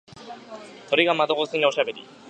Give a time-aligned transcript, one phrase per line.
[0.89, 2.03] 鳥が窓越しにおしゃべり。